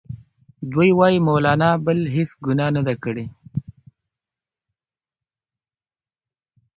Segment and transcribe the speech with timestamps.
[0.71, 3.25] دوی وايي مولنا بله هیڅ ګناه نه ده کړې.